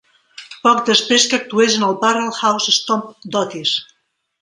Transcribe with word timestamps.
Poc 0.67 0.81
després 0.87 1.27
que 1.33 1.37
actués 1.39 1.77
en 1.81 1.87
el 1.89 1.95
Barrel 2.07 2.35
House 2.41 2.77
Stomp 2.81 3.09
d'Otis. 3.33 3.79